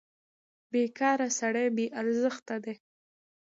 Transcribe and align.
بېکاره 0.71 1.27
سړی 1.39 1.67
بې 1.75 1.85
ارزښته 1.99 2.55
دی. 2.63 2.75